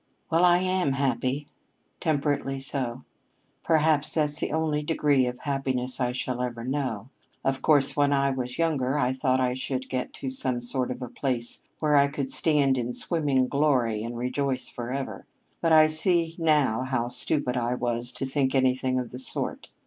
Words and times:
"Well, 0.31 0.45
I 0.45 0.57
am 0.57 0.93
happy 0.93 1.47
temperately 1.99 2.59
so. 2.59 3.03
Perhaps 3.63 4.15
that's 4.15 4.39
the 4.39 4.51
only 4.51 4.81
degree 4.81 5.27
of 5.27 5.37
happiness 5.41 5.99
I 5.99 6.11
shall 6.11 6.41
ever 6.41 6.63
know. 6.63 7.09
Of 7.45 7.61
course, 7.61 7.95
when 7.95 8.11
I 8.11 8.31
was 8.31 8.57
younger 8.57 8.97
I 8.97 9.13
thought 9.13 9.39
I 9.39 9.53
should 9.53 9.89
get 9.89 10.11
to 10.13 10.31
some 10.31 10.59
sort 10.59 10.89
of 10.89 11.03
a 11.03 11.07
place 11.07 11.61
where 11.77 11.95
I 11.95 12.07
could 12.07 12.31
stand 12.31 12.79
in 12.79 12.93
swimming 12.93 13.47
glory 13.47 14.01
and 14.01 14.17
rejoice 14.17 14.69
forever, 14.69 15.27
but 15.61 15.71
I 15.71 15.85
see 15.85 16.33
now 16.39 16.81
how 16.81 17.07
stupid 17.07 17.55
I 17.55 17.75
was 17.75 18.11
to 18.13 18.25
think 18.25 18.55
anything 18.55 18.97
of 18.97 19.11
the 19.11 19.19
sort. 19.19 19.69